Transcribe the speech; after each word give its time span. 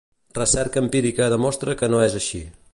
Recerca 0.39 0.79
empírica 0.85 1.29
demostra 1.35 1.77
que 1.83 1.93
no 1.95 2.03
es 2.09 2.19
així. 2.23 2.45